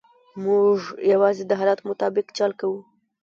[0.43, 0.77] موږ
[1.13, 2.79] یوازې د حالت مطابق چل کوو.